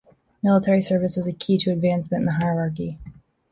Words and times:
Military 0.41 0.81
service 0.81 1.15
was 1.15 1.27
a 1.27 1.31
key 1.31 1.59
to 1.59 1.69
advancement 1.69 2.21
in 2.21 2.25
the 2.25 2.31
hierarchy. 2.33 2.97